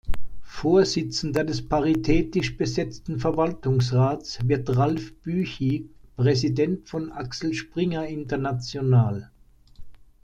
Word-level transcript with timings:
Vorsitzender 0.61 1.43
des 1.43 1.69
paritätisch 1.69 2.57
besetzten 2.57 3.19
Verwaltungsrats 3.19 4.39
wird 4.47 4.75
Ralph 4.75 5.13
Büchi, 5.21 5.91
Präsident 6.15 6.89
von 6.89 7.11
Axel 7.11 7.53
Springer 7.53 8.07
International. 8.07 9.29